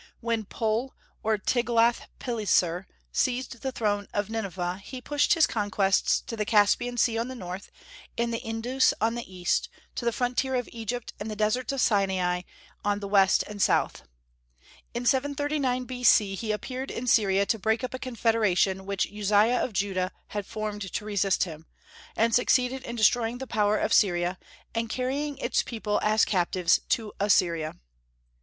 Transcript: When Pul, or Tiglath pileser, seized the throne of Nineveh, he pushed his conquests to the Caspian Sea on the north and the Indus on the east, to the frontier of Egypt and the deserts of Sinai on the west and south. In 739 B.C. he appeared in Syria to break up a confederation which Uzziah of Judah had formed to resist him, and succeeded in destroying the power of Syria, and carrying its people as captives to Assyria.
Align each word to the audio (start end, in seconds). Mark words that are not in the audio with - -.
When 0.19 0.45
Pul, 0.45 0.95
or 1.21 1.37
Tiglath 1.37 2.07
pileser, 2.17 2.87
seized 3.11 3.61
the 3.61 3.71
throne 3.71 4.07
of 4.15 4.31
Nineveh, 4.31 4.81
he 4.83 4.99
pushed 4.99 5.35
his 5.35 5.45
conquests 5.45 6.21
to 6.21 6.35
the 6.35 6.43
Caspian 6.43 6.97
Sea 6.97 7.19
on 7.19 7.27
the 7.27 7.35
north 7.35 7.69
and 8.17 8.33
the 8.33 8.39
Indus 8.41 8.95
on 8.99 9.13
the 9.13 9.31
east, 9.31 9.69
to 9.93 10.03
the 10.03 10.11
frontier 10.11 10.55
of 10.55 10.67
Egypt 10.71 11.13
and 11.19 11.29
the 11.29 11.35
deserts 11.35 11.71
of 11.71 11.81
Sinai 11.81 12.41
on 12.83 12.99
the 12.99 13.07
west 13.07 13.43
and 13.45 13.61
south. 13.61 14.01
In 14.95 15.05
739 15.05 15.85
B.C. 15.85 16.33
he 16.33 16.51
appeared 16.51 16.89
in 16.89 17.05
Syria 17.05 17.45
to 17.45 17.59
break 17.59 17.83
up 17.83 17.93
a 17.93 17.99
confederation 17.99 18.87
which 18.87 19.05
Uzziah 19.05 19.63
of 19.63 19.71
Judah 19.71 20.11
had 20.29 20.47
formed 20.47 20.91
to 20.91 21.05
resist 21.05 21.43
him, 21.43 21.67
and 22.15 22.33
succeeded 22.33 22.81
in 22.85 22.95
destroying 22.95 23.37
the 23.37 23.45
power 23.45 23.77
of 23.77 23.93
Syria, 23.93 24.39
and 24.73 24.89
carrying 24.89 25.37
its 25.37 25.61
people 25.61 25.99
as 26.01 26.25
captives 26.25 26.79
to 26.89 27.13
Assyria. 27.19 27.75